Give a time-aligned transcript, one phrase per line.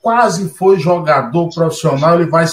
[0.00, 2.46] quase foi jogador profissional, ele vai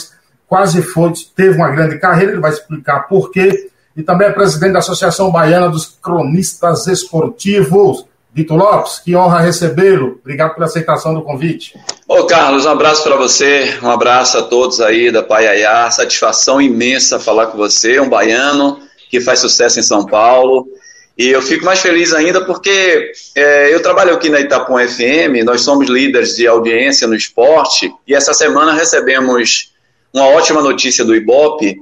[0.48, 3.70] quase foi, teve uma grande carreira, ele vai explicar por quê.
[3.96, 8.06] E também é presidente da Associação Baiana dos Cronistas Esportivos.
[8.34, 10.20] Vitor Lopes, que honra recebê-lo.
[10.20, 11.80] Obrigado pela aceitação do convite.
[12.08, 15.92] Ô Carlos, um abraço para você, um abraço a todos aí da Paiaiá.
[15.92, 18.80] Satisfação imensa falar com você, um baiano
[19.14, 20.68] que faz sucesso em São Paulo.
[21.16, 25.62] E eu fico mais feliz ainda porque é, eu trabalho aqui na Itapum FM, nós
[25.62, 29.72] somos líderes de audiência no esporte, e essa semana recebemos
[30.12, 31.78] uma ótima notícia do Ibope,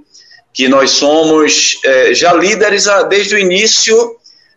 [0.54, 3.96] que nós somos é, já líderes desde o início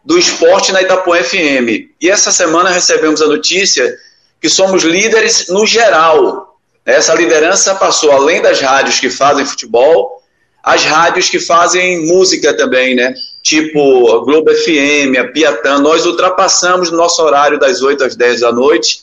[0.04, 1.94] do esporte na Itapum FM.
[2.00, 3.96] E essa semana recebemos a notícia
[4.40, 6.58] que somos líderes no geral.
[6.84, 10.13] Essa liderança passou além das rádios que fazem futebol,
[10.64, 13.14] as rádios que fazem música também, né?
[13.42, 19.00] Tipo Globo FM, a Piatã, nós ultrapassamos nosso horário das 8 às 10 da noite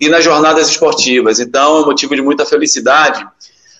[0.00, 1.38] e nas jornadas esportivas.
[1.38, 3.24] Então, é motivo de muita felicidade,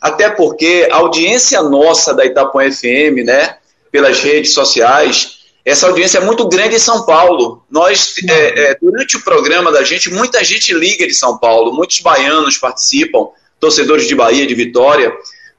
[0.01, 3.57] até porque a audiência nossa da Itapuã FM, né,
[3.91, 7.65] pelas redes sociais, essa audiência é muito grande em São Paulo.
[7.69, 11.99] Nós, é, é, durante o programa da gente, muita gente liga de São Paulo, muitos
[11.99, 15.13] baianos participam, torcedores de Bahia, de Vitória,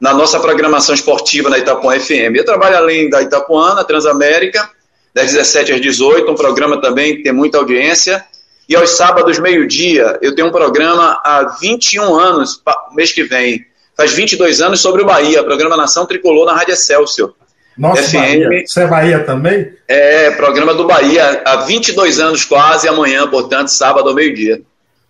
[0.05, 2.35] na nossa programação esportiva na Itapuã FM.
[2.35, 4.69] Eu trabalho além da Itapuã, na Transamérica,
[5.11, 8.23] das 17 às 18, um programa também que tem muita audiência.
[8.69, 12.61] E aos sábados, meio-dia, eu tenho um programa há 21 anos,
[12.93, 13.65] mês que vem,
[13.97, 17.33] faz 22 anos, sobre o Bahia, programa Nação Tricolor na Rádio Excelsior.
[17.75, 18.13] Nossa, FM.
[18.13, 18.63] Bahia.
[18.63, 19.73] Você é Bahia também?
[19.87, 24.61] É, programa do Bahia, há 22 anos quase, amanhã, portanto, sábado ao meio-dia.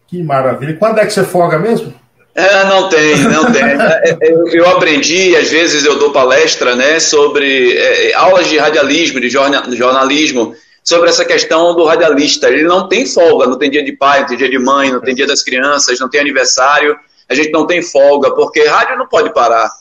[0.08, 0.78] Que maravilha.
[0.78, 1.94] Quando é que você folga mesmo?
[2.36, 3.64] É, não tem, não tem.
[3.64, 9.22] É, é, eu, aprendi, às vezes eu dou palestra, né, sobre é, aulas de radialismo,
[9.22, 10.54] de jornalismo,
[10.84, 12.50] sobre essa questão do radialista.
[12.50, 15.00] Ele não tem folga, não tem dia de pai, não tem dia de mãe, não
[15.00, 16.98] tem dia das crianças, não tem aniversário.
[17.30, 19.72] A gente não tem folga, porque rádio não pode parar.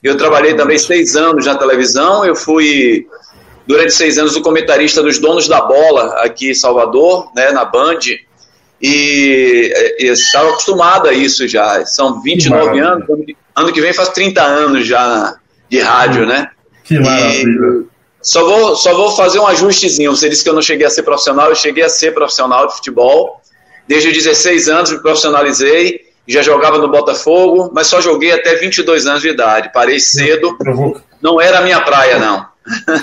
[0.00, 3.08] Eu trabalhei também seis anos na televisão, eu fui
[3.66, 7.98] durante seis anos o comentarista dos Donos da Bola aqui em Salvador, né, na Band
[8.86, 11.86] e, e estava acostumado a isso já.
[11.86, 13.06] São 29 anos,
[13.56, 15.36] ano que vem faz 30 anos já
[15.70, 16.50] de rádio, né?
[16.84, 17.84] Que maravilha.
[18.20, 20.14] só vou, só vou fazer um ajustezinho.
[20.14, 22.74] Você disse que eu não cheguei a ser profissional, eu cheguei a ser profissional de
[22.74, 23.40] futebol.
[23.88, 29.06] Desde os 16 anos me profissionalizei, já jogava no Botafogo, mas só joguei até 22
[29.06, 29.70] anos de idade.
[29.72, 30.58] Parei cedo.
[31.22, 32.46] Não era a minha praia, não.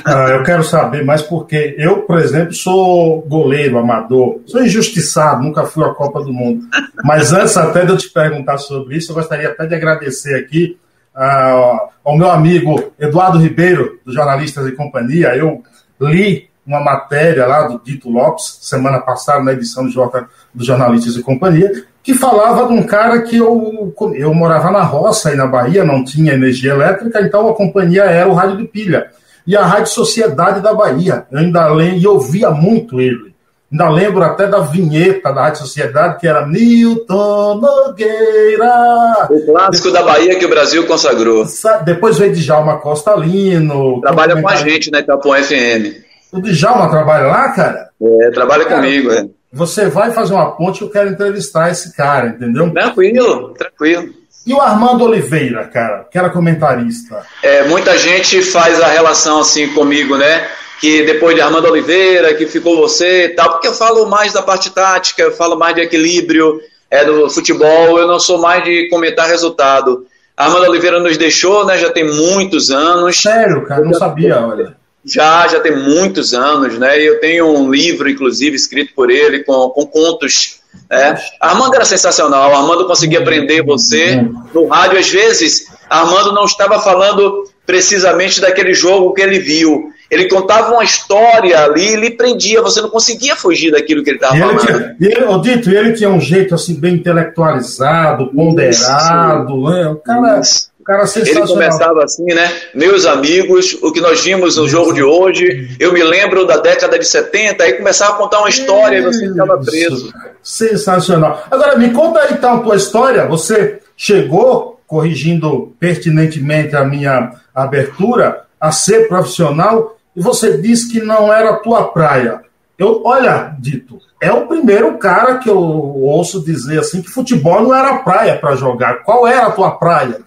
[0.04, 5.66] Ah, eu quero saber mais porque eu, por exemplo, sou goleiro amador, sou injustiçado, nunca
[5.66, 6.66] fui à Copa do Mundo.
[7.04, 10.78] Mas antes até de eu te perguntar sobre isso, eu gostaria até de agradecer aqui
[11.16, 15.36] uh, ao meu amigo Eduardo Ribeiro, do Jornalistas e Companhia.
[15.36, 15.62] Eu
[16.00, 21.72] li uma matéria lá do Dito Lopes, semana passada, na edição do, Jornalistas e Companhia,
[22.02, 26.04] que falava de um cara que eu, eu morava na roça e na Bahia, não
[26.04, 29.12] tinha energia elétrica, então a companhia era o rádio de pilha
[29.46, 31.26] e a Rádio Sociedade da Bahia.
[31.32, 33.32] Eu ainda lembro, e ouvia muito ele.
[33.72, 39.28] Ainda lembro até da vinheta da Rádio Sociedade, que era Newton Nogueira.
[39.30, 41.46] O clássico da Bahia que o Brasil consagrou.
[41.86, 44.02] Depois veio Djalma Costa Lino.
[44.02, 46.04] Trabalha com a gente na né, Itapom FM.
[46.34, 47.90] O Djalma trabalha lá, cara?
[48.02, 49.26] É, trabalha cara, comigo, é.
[49.54, 52.72] Você vai fazer uma ponte, eu quero entrevistar esse cara, entendeu?
[52.72, 54.21] Tranquilo, tranquilo.
[54.46, 57.24] E o Armando Oliveira, cara, que era comentarista?
[57.44, 60.48] É, muita gente faz a relação assim comigo, né?
[60.80, 64.42] Que depois de Armando Oliveira, que ficou você e tal, porque eu falo mais da
[64.42, 66.60] parte tática, eu falo mais de equilíbrio,
[66.90, 70.08] é do futebol, eu não sou mais de comentar resultado.
[70.36, 71.78] Armando Oliveira nos deixou, né?
[71.78, 73.22] Já tem muitos anos.
[73.22, 74.76] Sério, cara, não sabia, olha.
[75.06, 77.00] Já, já tem muitos anos, né?
[77.02, 81.16] E eu tenho um livro, inclusive, escrito por ele, com, com contos é.
[81.40, 85.00] Armando era sensacional, Armando conseguia aprender você no rádio.
[85.00, 89.90] Às vezes, Armando não estava falando precisamente daquele jogo que ele viu.
[90.10, 94.18] Ele contava uma história ali e lhe prendia, você não conseguia fugir daquilo que ele
[94.18, 94.60] estava falando.
[94.60, 99.70] Tinha, ele, Dito, ele tinha um jeito assim bem intelectualizado, ponderado.
[99.70, 99.88] Né?
[99.88, 100.44] O, cara, o
[100.92, 102.52] Cara, Ele começava assim, né?
[102.76, 107.00] Meus amigos, o que nós vimos no jogo de hoje, eu me lembro da década
[107.00, 109.08] de 70, aí começava a contar uma história Isso.
[109.08, 110.14] e você ficava preso.
[110.44, 111.46] Sensacional.
[111.50, 113.26] Agora, me conta aí então a tua história.
[113.28, 121.32] Você chegou, corrigindo pertinentemente a minha abertura, a ser profissional, e você disse que não
[121.32, 122.42] era a tua praia.
[122.78, 127.74] Eu, olha, Dito, é o primeiro cara que eu ouço dizer assim que futebol não
[127.74, 129.04] era praia para jogar.
[129.04, 130.20] Qual era a tua praia?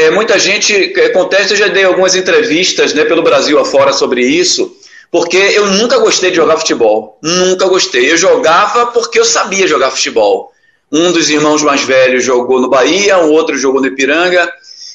[0.00, 4.74] É, muita gente acontece, eu já dei algumas entrevistas né, pelo Brasil afora sobre isso,
[5.10, 7.18] porque eu nunca gostei de jogar futebol.
[7.22, 8.10] Nunca gostei.
[8.10, 10.52] Eu jogava porque eu sabia jogar futebol.
[10.90, 14.50] Um dos irmãos mais velhos jogou no Bahia, o outro jogou no Ipiranga.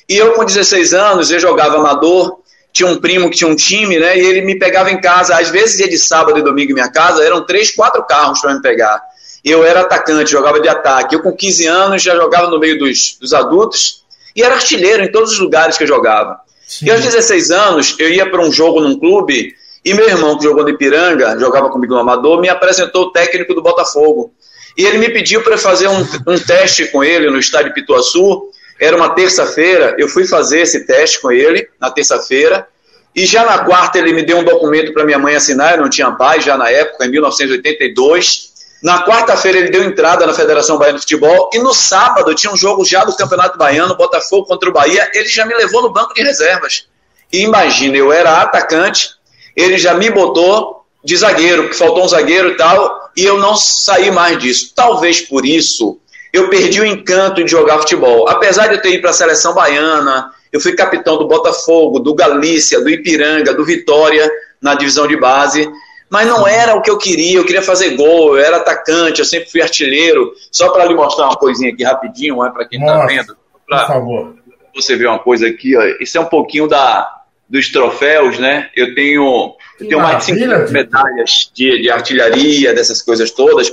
[0.10, 2.40] E eu, com 16 anos, eu jogava amador
[2.74, 4.18] tinha um primo que tinha um time, né?
[4.18, 6.92] E ele me pegava em casa, às vezes ia de sábado e domingo em minha
[6.92, 9.02] casa, eram três, quatro carros para me pegar.
[9.46, 11.16] Eu era atacante, jogava de ataque.
[11.16, 14.04] Eu, com 15 anos, já jogava no meio dos, dos adultos
[14.36, 16.40] e era artilheiro em todos os lugares que eu jogava.
[16.68, 16.88] Sim.
[16.88, 19.54] E aos 16 anos, eu ia para um jogo num clube
[19.84, 23.54] e meu irmão, que jogou no Ipiranga, jogava comigo no Amador, me apresentou o técnico
[23.54, 24.34] do Botafogo.
[24.76, 28.50] E ele me pediu para fazer um, um teste com ele no estádio Pituaçu
[28.80, 32.68] era uma terça-feira, eu fui fazer esse teste com ele, na terça-feira,
[33.16, 35.90] e já na quarta ele me deu um documento para minha mãe assinar, eu não
[35.90, 38.54] tinha pai já na época, em 1982.
[38.86, 42.56] Na quarta-feira ele deu entrada na Federação Baiana de Futebol e no sábado tinha um
[42.56, 46.14] jogo já do Campeonato Baiano, Botafogo contra o Bahia, ele já me levou no banco
[46.14, 46.86] de reservas.
[47.34, 49.10] E imagina, eu era atacante,
[49.56, 53.56] ele já me botou de zagueiro, que faltou um zagueiro e tal, e eu não
[53.56, 54.72] saí mais disso.
[54.76, 56.00] Talvez por isso
[56.32, 58.30] eu perdi o encanto de jogar futebol.
[58.30, 62.14] Apesar de eu ter ido para a seleção baiana, eu fui capitão do Botafogo, do
[62.14, 64.30] Galícia, do Ipiranga, do Vitória,
[64.62, 65.68] na divisão de base,
[66.16, 69.26] mas não era o que eu queria, eu queria fazer gol, eu era atacante, eu
[69.26, 70.32] sempre fui artilheiro.
[70.50, 73.36] Só para lhe mostrar uma coisinha aqui rapidinho, é, para quem está vendo.
[73.68, 74.36] Pra, por favor.
[74.74, 78.70] Você ver uma coisa aqui, ó, isso é um pouquinho da, dos troféus, né?
[78.74, 83.70] Eu tenho, eu tenho mais de 50 medalhas de, de artilharia, dessas coisas todas.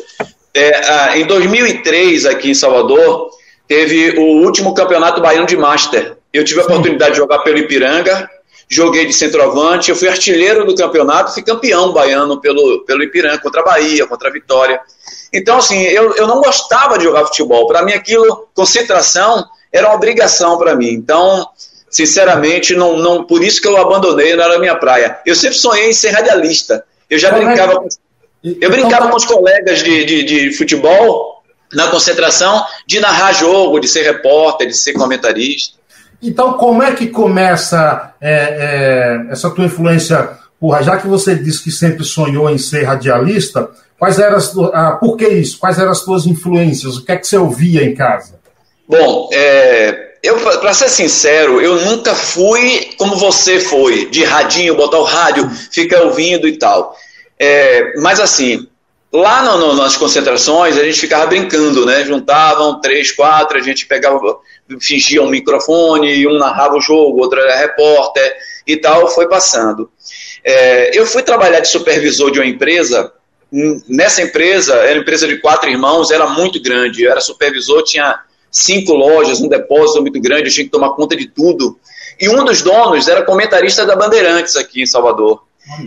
[0.53, 3.31] É, ah, em 2003, aqui em Salvador,
[3.69, 6.17] teve o último campeonato baiano de Master.
[6.33, 8.29] Eu tive a oportunidade de jogar pelo Ipiranga,
[8.75, 13.61] joguei de centroavante, eu fui artilheiro do campeonato, fui campeão baiano pelo, pelo Ipiranga, contra
[13.61, 14.81] a Bahia, contra a Vitória.
[15.33, 17.67] Então, assim, eu, eu não gostava de jogar futebol.
[17.67, 20.91] Para mim, aquilo, concentração, era uma obrigação para mim.
[20.91, 21.47] Então,
[21.91, 25.19] sinceramente, não, não, por isso que eu abandonei, não era a minha praia.
[25.27, 26.85] Eu sempre sonhei em ser radialista.
[27.11, 27.89] Eu já brincava com
[28.43, 31.43] eu então brincava com os colegas de, de, de, futebol
[31.73, 35.79] na concentração de narrar jogo, de ser repórter, de ser comentarista.
[36.23, 40.31] Então, como é que começa é, é, essa tua influência?
[40.61, 44.93] Porra, já que você disse que sempre sonhou em ser radialista, quais eram as, ah,
[45.01, 45.59] por que isso?
[45.59, 46.97] Quais eram as tuas influências?
[46.97, 48.41] O que é que você ouvia em casa?
[48.89, 54.99] Bom, é, eu, para ser sincero, eu nunca fui como você foi, de radinho, botar
[54.99, 56.97] o rádio, ficar ouvindo e tal.
[57.39, 58.69] É, mas assim,
[59.13, 62.05] lá no, no, nas concentrações a gente ficava brincando, né?
[62.05, 64.39] Juntavam três, quatro, a gente pegava,
[64.81, 68.35] fingia um microfone, um narrava o jogo, outro era repórter
[68.67, 69.91] e tal, foi passando.
[70.45, 73.13] É, eu fui trabalhar de supervisor de uma empresa.
[73.89, 77.05] Nessa empresa, era uma empresa de quatro irmãos, era muito grande.
[77.05, 78.21] Eu era supervisor, tinha
[78.51, 81.79] cinco lojas, um depósito muito grande, eu tinha que tomar conta de tudo.
[82.21, 85.43] E um dos donos era comentarista da Bandeirantes aqui em Salvador.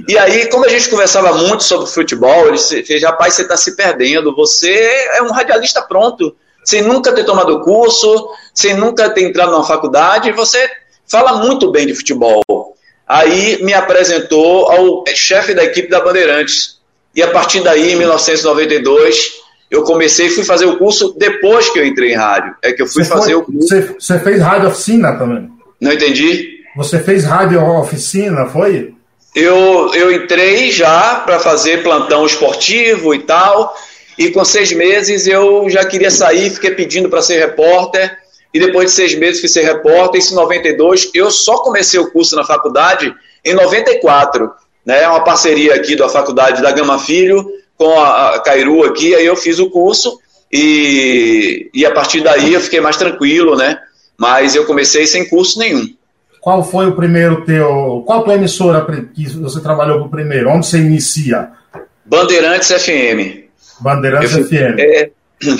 [0.07, 3.75] E aí, como a gente conversava muito sobre futebol, ele fez, rapaz, você está se
[3.75, 4.73] perdendo, você
[5.13, 6.35] é um radialista pronto,
[6.65, 10.67] sem nunca ter tomado curso, sem nunca ter entrado na faculdade, você
[11.07, 12.43] fala muito bem de futebol.
[13.07, 16.79] Aí me apresentou ao chefe da equipe da Bandeirantes.
[17.15, 19.15] E a partir daí, em 1992,
[19.69, 22.55] eu comecei e fui fazer o curso depois que eu entrei em rádio.
[22.61, 23.67] É que eu fui você fazer foi, o curso.
[23.67, 25.49] Você, você fez rádio oficina também?
[25.79, 26.55] Não entendi.
[26.75, 28.95] Você fez rádio oficina, foi?
[29.35, 33.75] eu, eu entrei já para fazer plantão esportivo e tal,
[34.17, 38.17] e com seis meses eu já queria sair, fiquei pedindo para ser repórter,
[38.53, 42.09] e depois de seis meses fui ser repórter, isso em 92, eu só comecei o
[42.11, 44.49] curso na faculdade em 94,
[44.85, 47.45] né, uma parceria aqui da faculdade da Gama Filho,
[47.77, 50.17] com a, Cairu aqui, aí eu fiz o curso,
[50.51, 53.77] e, e a partir daí eu fiquei mais tranquilo, né,
[54.17, 55.93] mas eu comecei sem curso nenhum.
[56.39, 58.03] Qual foi o primeiro teu.
[58.05, 60.51] Qual a tua emissora que você trabalhou para o primeiro?
[60.51, 61.49] Onde você inicia?
[62.05, 63.44] Bandeirantes FM.
[63.79, 64.79] Bandeirantes Eu, FM.
[64.79, 65.09] É,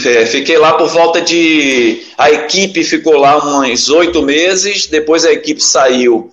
[0.06, 2.04] é, fiquei lá por volta de.
[2.18, 6.32] A equipe ficou lá uns oito meses, depois a equipe saiu,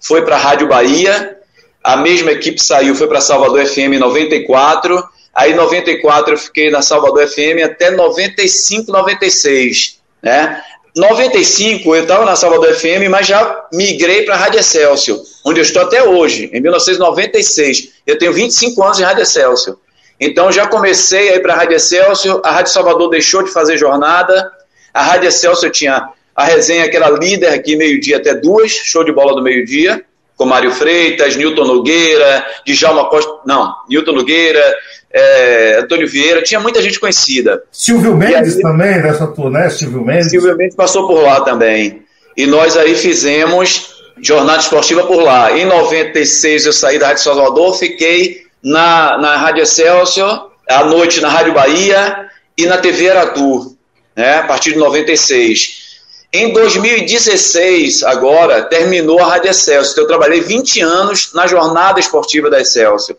[0.00, 1.36] foi para a Rádio Bahia,
[1.82, 5.02] a mesma equipe saiu, foi para Salvador FM 94.
[5.34, 9.98] Aí, 94, eu fiquei na Salvador FM até 95, 96.
[10.22, 10.62] Né?
[10.96, 15.64] 95 eu estava na Salvador FM, mas já migrei para a Rádio Excelsior, onde eu
[15.64, 17.88] estou até hoje, em 1996.
[18.06, 19.76] Eu tenho 25 anos de Rádio Excelsior.
[20.20, 24.50] Então já comecei aí para a Rádio Excelsior, a Rádio Salvador deixou de fazer jornada,
[24.92, 29.12] a Rádio Excelsior tinha a resenha que era líder aqui meio-dia até duas, show de
[29.12, 30.04] bola do meio-dia,
[30.36, 34.74] com Mário Freitas, Newton Nogueira, Djalma Costa, não, Newton Nogueira,
[35.12, 37.62] é, Antônio Vieira, tinha muita gente conhecida.
[37.70, 40.30] Silvio Mendes aí, também, nessa turnê, Silvio Mendes?
[40.30, 42.02] Silvio Mendes passou por lá também.
[42.36, 45.56] E nós aí fizemos jornada esportiva por lá.
[45.56, 51.28] Em 96 eu saí da Rádio Salvador, fiquei na, na Rádio Excelsior, à noite na
[51.28, 53.76] Rádio Bahia e na TV Aratu,
[54.16, 55.84] né, a partir de 96.
[56.32, 60.02] Em 2016, agora, terminou a Rádio Excelsior.
[60.02, 63.18] Eu trabalhei 20 anos na jornada esportiva da Excelsior.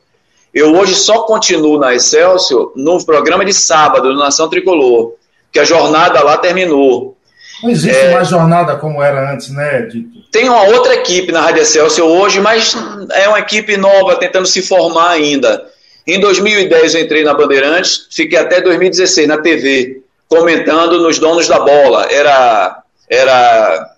[0.53, 5.13] Eu hoje só continuo na Excelsior no programa de sábado, no Nação Tricolor,
[5.51, 7.14] que a jornada lá terminou.
[7.63, 10.19] Não existe é, mais jornada como era antes, né, Dito?
[10.31, 12.75] Tem uma outra equipe na Rádio Excelsior hoje, mas
[13.13, 15.65] é uma equipe nova, tentando se formar ainda.
[16.05, 21.59] Em 2010 eu entrei na Bandeirantes, fiquei até 2016 na TV, comentando nos Donos da
[21.59, 22.07] Bola.
[22.11, 23.95] Era, era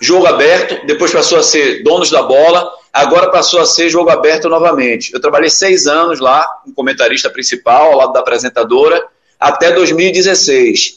[0.00, 4.48] jogo aberto, depois passou a ser Donos da Bola, agora passou a ser jogo aberto
[4.48, 5.12] novamente.
[5.14, 9.02] Eu trabalhei seis anos lá, como comentarista principal, ao lado da apresentadora,
[9.38, 10.95] até 2016.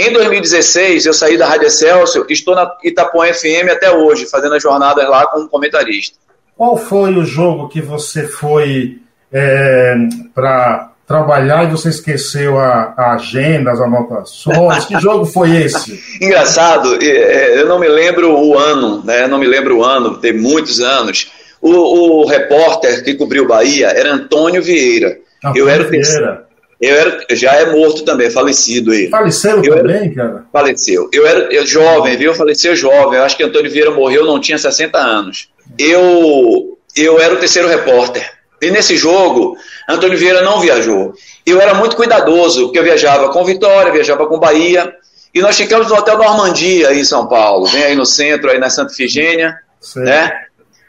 [0.00, 4.54] Em 2016, eu saí da Rádio Excelsior e estou na Itapuã FM até hoje, fazendo
[4.54, 6.16] as jornadas lá como comentarista.
[6.56, 8.96] Qual foi o jogo que você foi
[9.30, 9.94] é,
[10.34, 14.86] para trabalhar e você esqueceu a, a, agenda, as anotações?
[14.86, 16.02] Que jogo foi esse?
[16.18, 19.24] Engraçado, é, eu não me lembro o ano, né?
[19.24, 21.30] Eu não me lembro o ano, tem muitos anos.
[21.60, 25.18] O, o repórter que cobriu Bahia era Antônio Vieira.
[25.44, 26.46] Antônio eu era o Vieira.
[26.80, 29.10] Eu era, já é morto também, falecido ele.
[29.10, 30.44] Faleceu eu também, era, cara?
[30.50, 31.10] Faleceu.
[31.12, 32.34] Eu era eu, jovem, viu?
[32.34, 33.18] Faleceu jovem.
[33.18, 35.50] Eu acho que Antônio Vieira morreu, não tinha 60 anos.
[35.78, 38.30] Eu, eu era o terceiro repórter.
[38.62, 39.56] E nesse jogo,
[39.88, 41.12] Antônio Vieira não viajou.
[41.44, 44.94] Eu era muito cuidadoso, porque eu viajava com Vitória, viajava com Bahia.
[45.34, 47.66] E nós ficamos no Hotel Normandia, aí em São Paulo.
[47.66, 49.54] Vem aí no centro, aí na Santa Efigênia.
[49.96, 50.32] Né?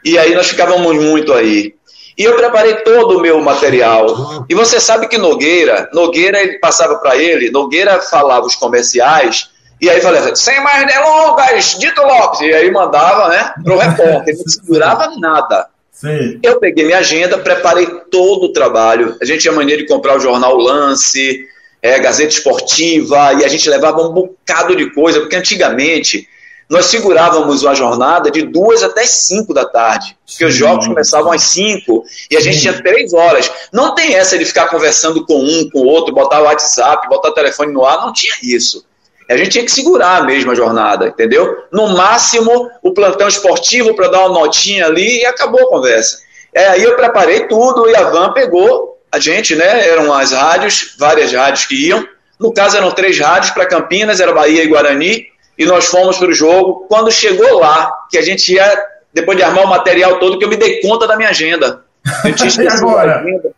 [0.04, 1.74] E aí nós ficávamos muito aí.
[2.22, 4.46] E eu preparei todo o meu material.
[4.48, 9.50] E você sabe que Nogueira, Nogueira ele passava para ele, Nogueira falava os comerciais,
[9.80, 12.42] e aí falava, sem mais delongas, Dito Lopes.
[12.42, 14.34] E aí mandava, né, pro repórter.
[14.34, 15.66] Ele não segurava nada.
[15.90, 16.38] Sim.
[16.44, 19.16] Eu peguei minha agenda, preparei todo o trabalho.
[19.20, 21.44] A gente tinha maneira de comprar o jornal Lance,
[21.82, 26.28] é, Gazeta Esportiva, e a gente levava um bocado de coisa, porque antigamente
[26.72, 31.42] nós segurávamos uma jornada de duas até cinco da tarde, porque os jogos começavam às
[31.42, 33.52] cinco e a gente tinha três horas.
[33.70, 37.28] Não tem essa de ficar conversando com um, com o outro, botar o WhatsApp, botar
[37.28, 38.86] o telefone no ar, não tinha isso.
[39.28, 41.58] A gente tinha que segurar a mesma jornada, entendeu?
[41.70, 46.20] No máximo, o plantão esportivo para dar uma notinha ali e acabou a conversa.
[46.54, 49.88] É, aí eu preparei tudo e a van pegou a gente, né?
[49.88, 52.02] Eram as rádios, várias rádios que iam.
[52.40, 55.31] No caso, eram três rádios para Campinas, era Bahia e Guarani
[55.62, 56.86] e nós fomos para o jogo.
[56.88, 60.48] Quando chegou lá, que a gente ia, depois de armar o material todo, que eu
[60.48, 61.84] me dei conta da minha agenda.
[62.24, 63.54] Eu tinha esquecido, a agenda,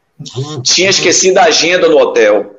[0.63, 2.57] tinha esquecido a agenda no hotel.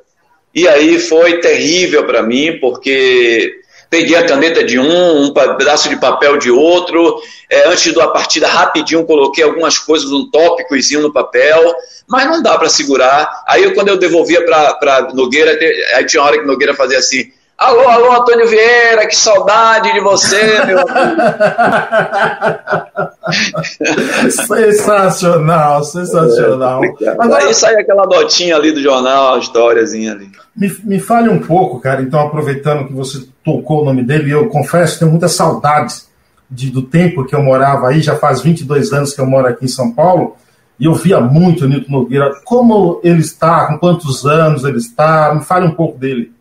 [0.54, 5.96] E aí foi terrível para mim, porque peguei a caneta de um, um pedaço de
[5.96, 7.20] papel de outro.
[7.48, 11.74] É, antes da partida, rapidinho, coloquei algumas coisas, um tópicozinho no papel,
[12.08, 13.44] mas não dá para segurar.
[13.46, 15.56] Aí, quando eu devolvia para Nogueira,
[15.94, 20.00] aí tinha uma hora que Nogueira fazia assim: Alô, alô, Antônio Vieira, que saudade de
[20.00, 20.84] você, meu
[24.30, 26.84] sensacional, sensacional.
[26.84, 30.30] É, Agora, Aí sai aquela notinha ali do jornal, a historiazinha ali.
[30.54, 34.48] Me, me fale um pouco, cara, então, aproveitando que você tocou o nome dele, eu
[34.48, 36.10] confesso que tenho muitas saudades
[36.50, 39.64] de, do tempo que eu morava aí, já faz 22 anos que eu moro aqui
[39.64, 40.36] em São Paulo,
[40.78, 42.34] e eu via muito o Nilton Nogueira.
[42.44, 45.32] Como ele está, com quantos anos ele está?
[45.34, 46.35] Me fale um pouco dele.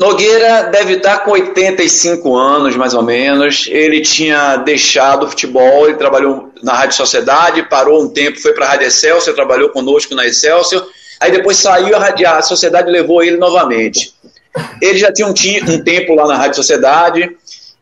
[0.00, 3.68] Nogueira deve estar com 85 anos, mais ou menos.
[3.68, 8.64] Ele tinha deixado o futebol, ele trabalhou na Rádio Sociedade, parou um tempo, foi para
[8.64, 10.88] a Rádio Excelsior, trabalhou conosco na Excelsior.
[11.20, 14.14] Aí depois saiu, a, Rádio, a Sociedade levou ele novamente.
[14.80, 15.34] Ele já tinha um,
[15.68, 17.36] um tempo lá na Rádio Sociedade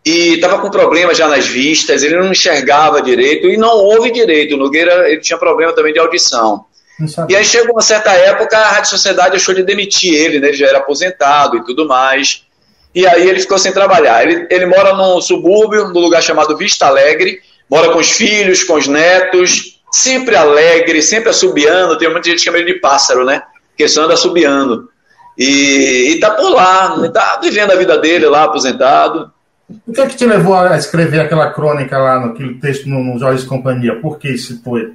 [0.05, 4.57] e estava com problemas já nas vistas, ele não enxergava direito e não ouve direito.
[4.57, 6.65] O Nogueira ele tinha problema também de audição.
[7.29, 10.49] E aí chegou uma certa época, a Rádio Sociedade achou de demitir ele, né?
[10.49, 12.45] Ele já era aposentado e tudo mais.
[12.95, 14.23] E aí ele ficou sem trabalhar.
[14.23, 17.41] Ele, ele mora num subúrbio, num lugar chamado Vista Alegre,
[17.71, 21.97] mora com os filhos, com os netos, sempre alegre, sempre assobiando.
[21.97, 23.43] Tem muita gente que chama ele de pássaro, né?
[23.69, 24.89] Porque só anda assobiando.
[25.37, 29.31] E, e tá por lá, tá vivendo a vida dele lá, aposentado.
[29.87, 33.19] O que é que te levou a escrever aquela crônica lá, naquele texto no, no
[33.19, 34.01] Jorge Companhia?
[34.01, 34.95] Por que isso foi?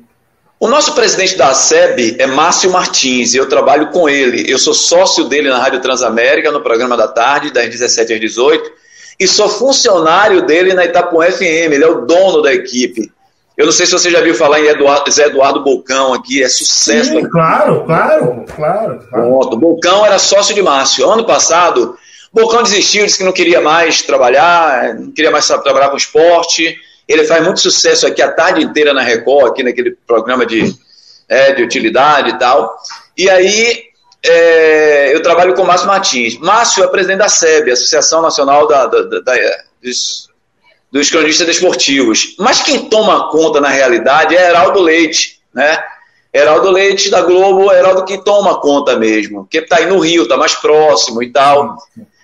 [0.63, 4.49] O nosso presidente da SEB é Márcio Martins e eu trabalho com ele.
[4.49, 8.71] Eu sou sócio dele na Rádio Transamérica, no programa da tarde, das 17 às 18,
[9.19, 11.73] e sou funcionário dele na Itapuã FM.
[11.73, 13.11] Ele é o dono da equipe.
[13.57, 16.47] Eu não sei se você já viu falar em Eduardo, Zé Eduardo Bolcão aqui, é
[16.47, 17.09] sucesso.
[17.09, 18.99] Sim, claro, claro, claro.
[19.09, 21.11] Pronto, Bolcão era sócio de Márcio.
[21.11, 21.97] Ano passado,
[22.31, 26.79] Bolcão desistiu, disse que não queria mais trabalhar, não queria mais trabalhar com esporte.
[27.07, 30.73] Ele faz muito sucesso aqui a tarde inteira na Record, aqui naquele programa de,
[31.27, 32.75] é, de utilidade e tal.
[33.17, 33.83] E aí
[34.25, 36.37] é, eu trabalho com Márcio Martins.
[36.37, 39.33] Márcio é presidente da SEB, Associação Nacional da, da, da, da
[39.81, 40.29] dos,
[40.91, 42.35] dos cronistas desportivos.
[42.39, 45.83] Mas quem toma conta, na realidade, é Heraldo Leite, né?
[46.33, 50.35] Heraldo Leite da Globo, Heraldo que toma conta mesmo, que está aí no Rio, está
[50.35, 51.77] mais próximo e tal.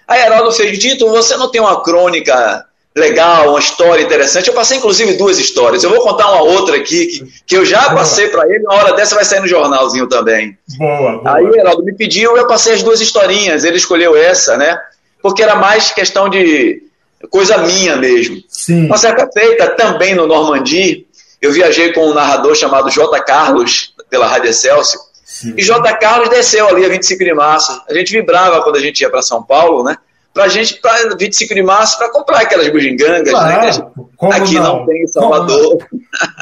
[0.07, 2.65] Aí Heraldo fez, Dito, você não tem uma crônica
[2.95, 4.47] legal, uma história interessante?
[4.47, 5.83] Eu passei, inclusive, duas histórias.
[5.83, 8.93] Eu vou contar uma outra aqui, que, que eu já passei para ele, uma hora
[8.93, 10.57] dessa vai sair no jornalzinho também.
[10.77, 11.35] Boa, boa.
[11.35, 14.79] Aí Heraldo me pediu, eu passei as duas historinhas, ele escolheu essa, né?
[15.21, 16.83] Porque era mais questão de
[17.29, 18.41] coisa minha mesmo.
[18.47, 18.85] Sim.
[18.85, 21.05] Uma certa feita, também no Normandie,
[21.41, 23.19] eu viajei com um narrador chamado J.
[23.21, 25.53] Carlos, pela Rádio Excelsior, Sim.
[25.55, 25.95] E J.
[25.97, 27.81] Carlos desceu ali a 25 de março.
[27.87, 29.95] A gente vibrava quando a gente ia para São Paulo, né?
[30.33, 33.71] Pra gente, para 25 de março, para comprar aquelas bugigangas, claro, né?
[33.71, 33.85] Gente,
[34.31, 34.79] aqui não?
[34.79, 34.85] não?
[34.85, 35.87] tem em Salvador.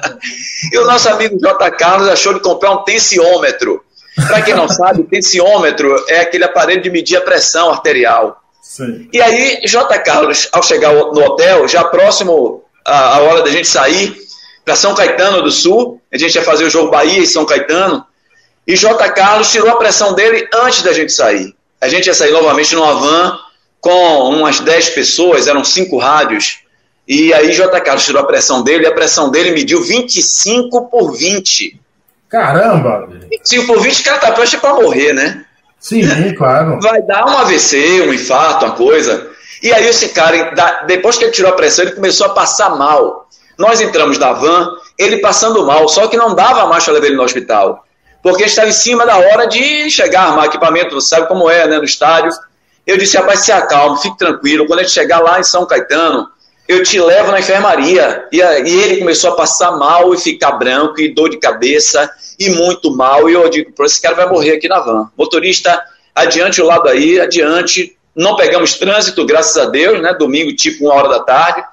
[0.72, 1.72] e o nosso amigo J.
[1.72, 3.82] Carlos achou de comprar um tensiômetro.
[4.16, 8.42] Para quem não sabe, tensiômetro é aquele aparelho de medir a pressão arterial.
[8.62, 9.08] Sim.
[9.14, 10.00] E aí, J.
[10.00, 14.18] Carlos, ao chegar no hotel, já próximo à hora da gente sair
[14.66, 18.06] para São Caetano do Sul, a gente ia fazer o jogo Bahia e São Caetano,
[18.68, 19.10] e J.
[19.12, 21.56] Carlos tirou a pressão dele antes da gente sair.
[21.80, 23.40] A gente ia sair novamente numa van
[23.82, 26.60] com umas 10 pessoas, eram cinco rádios.
[27.08, 27.80] E aí J.
[27.82, 31.80] Carlos tirou a pressão dele e a pressão dele mediu 25 por 20.
[32.30, 33.08] Caramba!
[33.30, 35.46] 25 por 20, cara tá prestes para morrer, né?
[35.80, 36.04] Sim,
[36.36, 36.80] claro.
[36.84, 39.30] Vai dar um AVC, um infarto, uma coisa.
[39.64, 43.28] E aí esse cara, depois que ele tirou a pressão, ele começou a passar mal.
[43.58, 47.16] Nós entramos na van, ele passando mal, só que não dava mais para levar ele
[47.16, 47.88] no hospital
[48.22, 51.78] porque estava em cima da hora de chegar, armar equipamento, você sabe como é, né,
[51.78, 52.32] no estádio.
[52.88, 56.30] Eu disse, rapaz, se acalme, fique tranquilo, quando a gente chegar lá em São Caetano,
[56.70, 58.26] eu te levo na enfermaria.
[58.32, 62.50] E, e ele começou a passar mal e ficar branco, e dor de cabeça, e
[62.50, 65.12] muito mal, e eu digo, esse cara vai morrer aqui na van.
[65.18, 65.84] Motorista,
[66.16, 70.94] adiante o lado aí, adiante, não pegamos trânsito, graças a Deus, né, domingo, tipo uma
[70.94, 71.64] hora da tarde,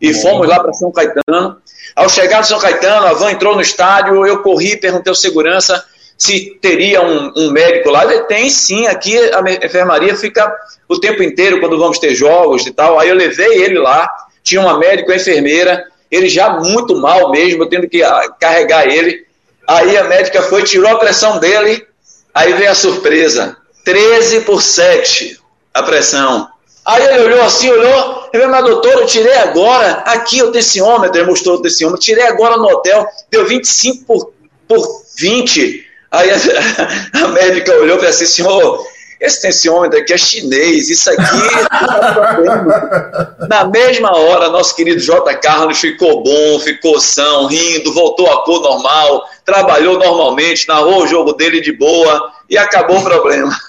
[0.00, 1.56] e fomos lá para São Caetano.
[1.94, 5.84] Ao chegar em São Caetano, a van entrou no estádio, eu corri, perguntei ao segurança,
[6.16, 8.04] se teria um, um, médico lá.
[8.04, 10.54] Ele tem sim, aqui a enfermaria fica
[10.88, 12.98] o tempo inteiro quando vamos ter jogos e tal.
[12.98, 14.08] Aí eu levei ele lá,
[14.42, 19.24] tinha uma médica, uma enfermeira, ele já muito mal mesmo, tendo que ah, carregar ele.
[19.66, 21.86] Aí a médica foi, tirou a pressão dele,
[22.34, 25.38] aí veio a surpresa: 13 por 7
[25.72, 26.48] a pressão.
[26.84, 31.18] Aí ele olhou assim, olhou, ele falou, mas doutor, eu tirei agora, aqui o tensiômetro,
[31.18, 34.32] ele mostrou o tensiômetro, tirei agora no hotel, deu 25 por,
[34.68, 35.83] por 20.
[36.14, 36.36] Aí a,
[37.24, 38.86] a médica olhou para assim, senhor,
[39.20, 41.22] esse tensiômetro aqui é chinês, isso aqui
[41.68, 45.34] tá Na mesma hora, nosso querido J.
[45.36, 51.32] Carlos ficou bom, ficou são, rindo, voltou à cor normal, trabalhou normalmente, narrou o jogo
[51.32, 53.52] dele de boa e acabou o problema.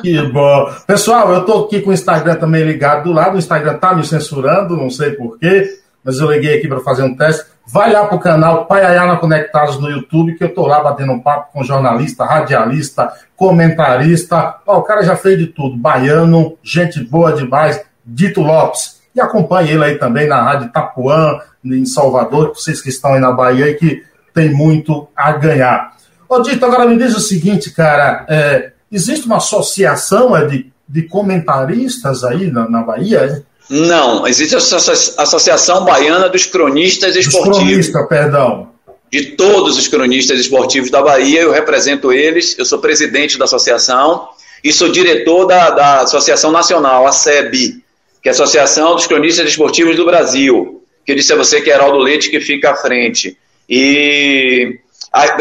[0.00, 0.72] Que bom.
[0.86, 4.02] Pessoal, eu tô aqui com o Instagram também ligado do lado, o Instagram tá me
[4.02, 7.44] censurando, não sei porquê, mas eu liguei aqui para fazer um teste.
[7.70, 11.52] Vai lá pro canal Paiayana Conectados no YouTube, que eu tô lá batendo um papo
[11.52, 14.54] com jornalista, radialista, comentarista.
[14.66, 15.76] Ó, o cara já fez de tudo.
[15.76, 19.02] Baiano, gente boa demais, Dito Lopes.
[19.14, 23.32] E acompanhe ele aí também na Rádio Itapuã, em Salvador, vocês que estão aí na
[23.32, 24.02] Bahia e que
[24.32, 25.92] tem muito a ganhar.
[26.26, 28.24] Ô, Dito, agora me diz o seguinte, cara.
[28.30, 33.44] É, existe uma associação é, de, de comentaristas aí na, na Bahia?
[33.68, 37.58] Não, existe a Associação Baiana dos Cronistas Esportivos.
[37.58, 38.68] Cronista, perdão.
[39.10, 44.28] De todos os cronistas esportivos da Bahia, eu represento eles, eu sou presidente da associação
[44.62, 47.82] e sou diretor da, da Associação Nacional, a SEB,
[48.22, 51.70] que é a Associação dos Cronistas Esportivos do Brasil, que eu disse a você que
[51.70, 53.38] é Heraldo Leite que fica à frente.
[53.68, 54.78] E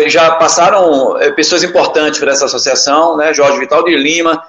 [0.07, 3.33] já passaram eh, pessoas importantes para essa associação, né?
[3.33, 4.41] Jorge Vital de Lima,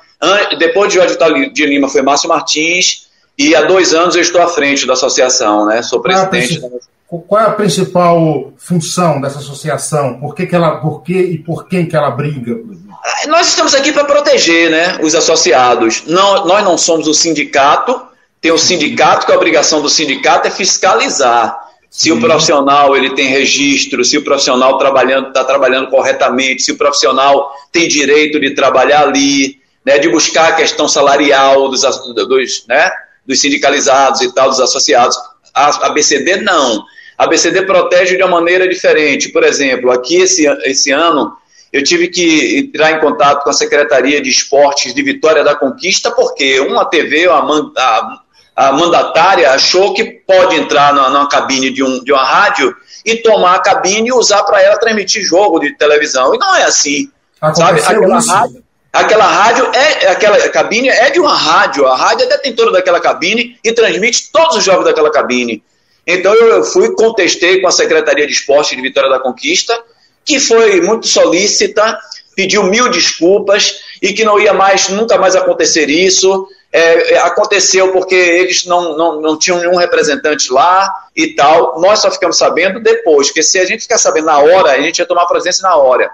[0.59, 3.08] depois de Jorge Vital de Lima foi Márcio Martins,
[3.38, 5.81] e há dois anos eu estou à frente da associação, né?
[5.81, 6.61] Sou presidente.
[6.61, 10.18] Qual é a, qual é a principal função dessa associação?
[10.18, 12.59] Por que, que ela, por que e por quem que ela briga?
[12.90, 16.03] Ah, nós estamos aqui para proteger, né, os associados.
[16.07, 18.03] Não, nós não somos o sindicato,
[18.40, 21.57] tem o sindicato, que a obrigação do sindicato é fiscalizar.
[21.88, 26.77] Se o profissional ele tem registro, se o profissional trabalhando está trabalhando corretamente, se o
[26.77, 32.90] profissional tem direito de trabalhar ali, né, de buscar a questão salarial dos, dos, né,
[33.29, 35.17] dos sindicalizados e tal, dos associados.
[35.55, 36.83] A, a BCD não.
[37.19, 39.29] A BCD protege de uma maneira diferente.
[39.29, 41.37] Por exemplo, aqui esse, esse ano
[41.71, 46.11] eu tive que entrar em contato com a Secretaria de Esportes de Vitória da Conquista,
[46.11, 48.21] porque uma TV, uma, a,
[48.57, 53.17] a mandatária achou que pode entrar na, na cabine de, um, de uma rádio e
[53.17, 56.35] tomar a cabine e usar para ela transmitir jogo de televisão.
[56.35, 57.11] E não é assim.
[57.41, 57.99] Aconteceu sabe?
[57.99, 58.31] Aquela isso.
[58.31, 58.64] rádio,
[59.01, 61.87] aquela rádio é aquela cabine é de uma rádio.
[61.87, 65.63] A rádio é detentora daquela cabine e transmite todos os jogos daquela cabine.
[66.07, 69.79] Então eu fui, contestei com a Secretaria de Esporte de Vitória da Conquista,
[70.25, 71.99] que foi muito solícita,
[72.35, 76.49] pediu mil desculpas e que não ia mais, nunca mais acontecer isso.
[76.73, 81.81] É, é, aconteceu porque eles não, não, não tinham nenhum representante lá e tal.
[81.81, 84.99] Nós só ficamos sabendo depois, porque se a gente ficar sabendo na hora, a gente
[84.99, 86.11] ia tomar presença na hora.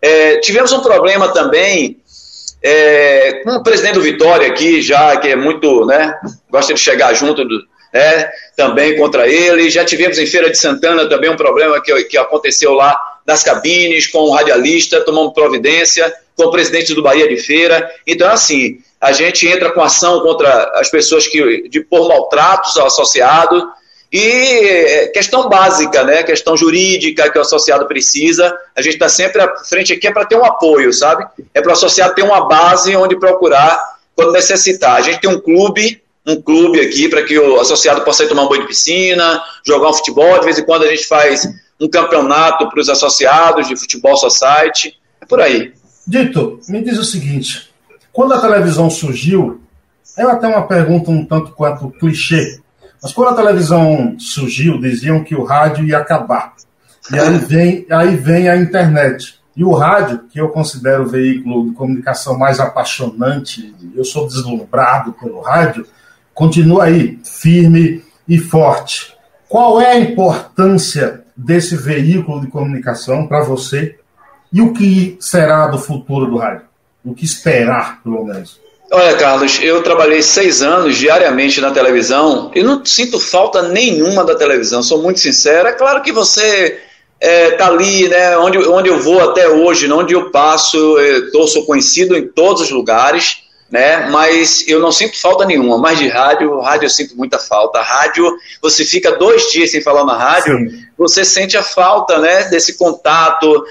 [0.00, 1.97] É, tivemos um problema também
[2.62, 6.14] é, com o presidente do Vitória aqui, já que é muito, né,
[6.50, 7.58] gosta de chegar junto do,
[7.92, 9.70] né, também contra ele.
[9.70, 14.06] Já tivemos em Feira de Santana também um problema que, que aconteceu lá das cabines,
[14.06, 17.90] com o radialista, tomamos providência, com o presidente do Bahia de Feira.
[18.06, 22.86] Então, assim, a gente entra com ação contra as pessoas que de por maltratos ao
[22.86, 23.68] associado
[24.10, 26.22] e é, questão básica, né?
[26.22, 28.56] Questão jurídica que o associado precisa.
[28.74, 31.26] A gente está sempre à frente aqui é para ter um apoio, sabe?
[31.52, 33.78] É para o associado ter uma base onde procurar
[34.16, 34.96] quando necessitar.
[34.96, 38.44] A gente tem um clube, um clube aqui para que o associado possa ir tomar
[38.44, 40.38] um banho de piscina, jogar um futebol.
[40.38, 41.46] De vez em quando a gente faz
[41.78, 44.94] um campeonato para os associados de futebol society.
[45.20, 45.72] É por aí.
[46.06, 47.68] Dito, me diz o seguinte:
[48.10, 49.60] quando a televisão surgiu,
[50.16, 52.58] é até uma pergunta um tanto quanto clichê,
[53.02, 56.54] mas quando a televisão surgiu, diziam que o rádio ia acabar.
[57.12, 59.38] E aí vem, aí vem a internet.
[59.56, 65.12] E o rádio, que eu considero o veículo de comunicação mais apaixonante, eu sou deslumbrado
[65.12, 65.86] pelo rádio,
[66.32, 69.14] continua aí, firme e forte.
[69.48, 73.98] Qual é a importância desse veículo de comunicação para você
[74.52, 76.68] e o que será do futuro do rádio?
[77.04, 78.60] o que esperar, pelo menos?
[78.90, 84.34] Olha, Carlos, eu trabalhei seis anos diariamente na televisão e não sinto falta nenhuma da
[84.34, 85.68] televisão, sou muito sincero.
[85.68, 86.78] É claro que você
[87.20, 90.96] é, tá ali, né, onde, onde eu vou até hoje, onde eu passo,
[91.32, 94.08] tô, sou conhecido em todos os lugares né?
[94.10, 95.78] Mas eu não sinto falta nenhuma.
[95.78, 97.80] Mas de rádio, rádio eu sinto muita falta.
[97.80, 98.24] Rádio,
[98.62, 100.84] você fica dois dias sem falar na rádio, Sim.
[100.96, 102.44] você sente a falta, né?
[102.44, 103.64] Desse contato,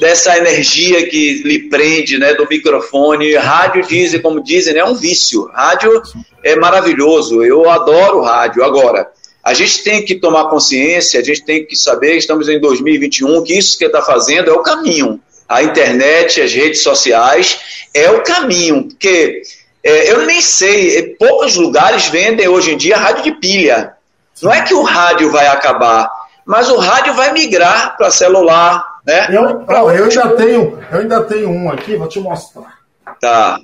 [0.00, 2.34] dessa energia que lhe prende, né?
[2.34, 3.34] Do microfone.
[3.34, 5.46] Rádio dizem, como dizem, né, é um vício.
[5.52, 6.02] Rádio
[6.44, 7.42] é maravilhoso.
[7.42, 8.62] Eu adoro rádio.
[8.62, 9.10] Agora,
[9.42, 13.56] a gente tem que tomar consciência, a gente tem que saber, estamos em 2021, que
[13.56, 18.84] isso que está fazendo é o caminho a internet, as redes sociais, é o caminho,
[18.84, 19.42] porque
[19.82, 23.94] é, eu nem sei, é, poucos lugares vendem hoje em dia rádio de pilha.
[24.42, 26.10] Não é que o rádio vai acabar,
[26.44, 29.28] mas o rádio vai migrar para celular, né?
[29.30, 32.78] Eu, eu, eu já tenho, eu ainda tenho um aqui, vou te mostrar.
[33.20, 33.58] Tá.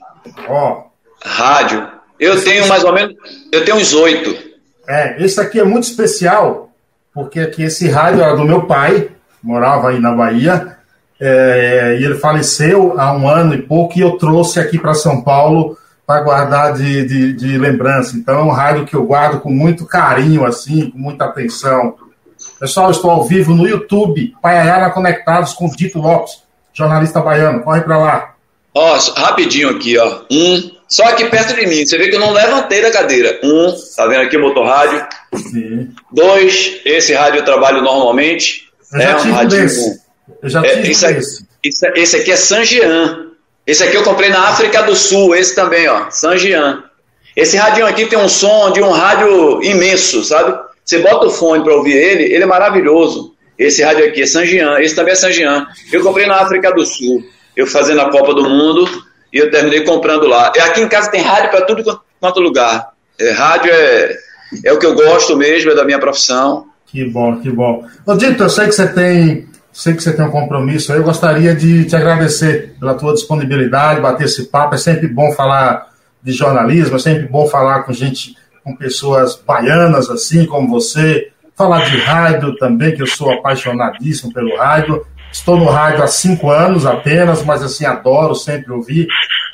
[0.49, 0.85] Ó.
[1.23, 1.89] Rádio.
[2.19, 3.15] Eu tenho mais ou menos,
[3.53, 4.37] eu tenho uns oito.
[4.87, 6.71] É, esse aqui é muito especial,
[7.13, 9.11] porque aqui esse rádio era do meu pai,
[9.43, 10.74] morava aí na Bahia,
[11.27, 15.23] é, e ele faleceu há um ano e pouco, e eu trouxe aqui para São
[15.23, 18.15] Paulo para guardar de, de, de, lembrança.
[18.15, 21.95] Então é um rádio que eu guardo com muito carinho, assim, com muita atenção.
[22.61, 26.43] Pessoal, estou ao vivo no YouTube, Paiaiana Conectados com Dito Lopes,
[26.75, 27.63] jornalista baiano.
[27.63, 28.35] Corre para lá.
[28.75, 30.23] Ó, rapidinho aqui, ó.
[30.31, 31.87] Um, só aqui perto de mim.
[31.87, 33.41] Você vê que eu não levantei da cadeira.
[33.43, 35.07] Um, tá vendo aqui o motor rádio?
[35.35, 35.89] Sim.
[36.13, 38.69] Dois, esse rádio eu trabalho normalmente.
[38.93, 40.04] Eu é um rádio desse.
[40.43, 41.87] Eu já é, tive esse, esse.
[41.95, 42.17] esse.
[42.17, 43.31] Aqui é San Jean.
[43.67, 46.85] Esse aqui eu comprei na África do Sul, esse também, ó, San Jean.
[47.35, 50.57] Esse radinho aqui tem um som de um rádio imenso, sabe?
[50.85, 53.35] Você bota o fone para ouvir ele, ele é maravilhoso.
[53.59, 55.67] Esse rádio aqui é San Jean, esse também é San Jean.
[55.93, 57.25] Eu comprei na África do Sul,
[57.57, 58.87] eu fazendo a Copa do Mundo,
[59.33, 60.53] e eu terminei comprando lá.
[60.55, 62.91] E aqui em casa tem rádio para tudo quanto lugar.
[63.19, 64.17] É, rádio é,
[64.65, 66.67] é o que eu gosto mesmo, é da minha profissão.
[66.87, 67.85] Que bom, que bom.
[68.07, 70.99] Ô, Dito, eu sei que você tem sei que você tem um compromisso aí.
[70.99, 74.77] Eu gostaria de te agradecer pela tua disponibilidade, bater esse papo.
[74.77, 75.89] É sempre bom falar
[76.23, 81.31] de jornalismo, é sempre bom falar com gente, com pessoas baianas assim como você.
[81.57, 85.05] Falar de rádio também, que eu sou apaixonadíssimo pelo rádio.
[85.31, 89.07] Estou no rádio há cinco anos apenas, mas assim, adoro sempre ouvir.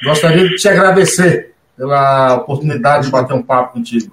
[0.05, 4.13] Gostaria de te agradecer pela oportunidade de bater um papo contigo.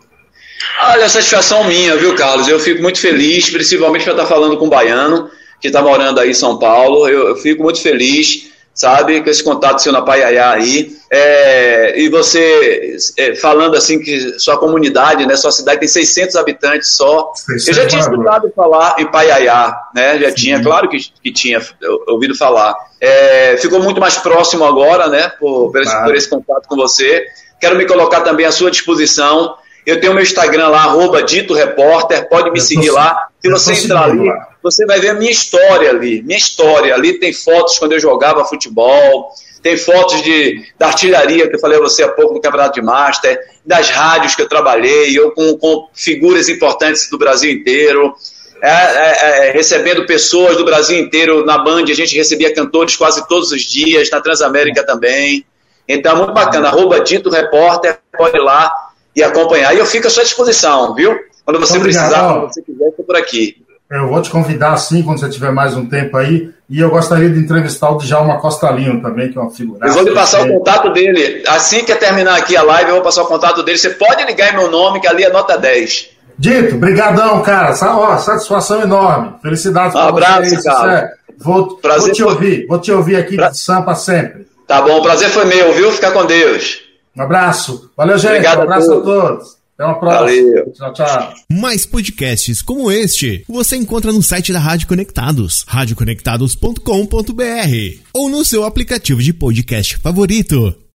[0.81, 2.47] Olha, satisfação minha, viu, Carlos?
[2.47, 6.31] Eu fico muito feliz, principalmente para estar falando com um baiano que está morando aí
[6.31, 7.07] em São Paulo.
[7.07, 10.95] Eu, eu, fico muito feliz, sabe, com esse contato seu na Paiaiá aí.
[11.11, 16.95] É, e você é, falando assim que sua comunidade, né, sua cidade tem 600 habitantes
[16.95, 17.31] só.
[17.33, 20.19] 600 eu já tinha escutado falar em Paiaiá, né?
[20.19, 20.35] Já Sim.
[20.35, 21.61] tinha, claro que, que tinha
[22.07, 22.75] ouvido falar.
[22.99, 27.25] É, ficou muito mais próximo agora, né, por, por, esse, por esse contato com você.
[27.59, 29.55] Quero me colocar também à sua disposição.
[29.87, 33.29] Eu tenho meu Instagram lá, arroba Dito Repórter, pode me eu seguir lá.
[33.41, 34.49] Se você entrar ali, lá.
[34.61, 36.21] você vai ver a minha história ali.
[36.23, 36.93] Minha história.
[36.93, 39.31] Ali tem fotos quando eu jogava futebol,
[39.63, 42.85] tem fotos de, da artilharia que eu falei a você há pouco do Campeonato de
[42.85, 48.13] Master, das rádios que eu trabalhei, eu com, com figuras importantes do Brasil inteiro.
[48.61, 53.25] É, é, é, recebendo pessoas do Brasil inteiro na Band, a gente recebia cantores quase
[53.25, 55.45] todos os dias, na Transamérica também.
[55.87, 56.67] Então, muito bacana.
[56.67, 58.86] Arroba Dito Repórter, pode ir lá
[59.17, 59.75] e acompanhar.
[59.75, 61.17] E eu fico à sua disposição, viu?
[61.43, 63.57] Quando você precisar, quando você quiser, estou por aqui.
[63.89, 66.51] Eu vou te convidar sim, quando você tiver mais um tempo aí.
[66.69, 69.87] E eu gostaria de entrevistar o Djalma Costalinho também, que é uma figura.
[69.87, 71.41] Eu vou lhe passar o contato dele.
[71.47, 73.77] Assim que terminar aqui a live, eu vou passar o contato dele.
[73.77, 76.09] Você pode ligar em meu nome, que ali é nota 10.
[76.37, 77.73] Dito, brigadão, cara.
[77.95, 79.35] Ó, satisfação enorme.
[79.41, 81.13] Felicidades um abraço, cara.
[81.39, 82.31] Vou, vou te foi...
[82.31, 82.67] ouvir.
[82.67, 83.49] Vou te ouvir aqui pra...
[83.49, 84.45] de Sampa sempre.
[84.67, 85.91] Tá bom, o prazer foi meu, viu?
[85.91, 86.86] Fica com Deus.
[87.17, 87.89] Um abraço.
[87.97, 88.31] Valeu, gente.
[88.31, 89.09] Obrigado um abraço a todos.
[89.09, 89.57] A todos.
[89.77, 90.27] Até uma próxima.
[90.27, 90.73] Valeu.
[90.73, 91.33] Tchau, tchau.
[91.51, 98.63] Mais podcasts como este você encontra no site da Rádio Conectados, radioconectados.com.br ou no seu
[98.63, 100.86] aplicativo de podcast favorito.